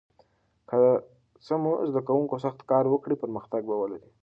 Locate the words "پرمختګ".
3.23-3.61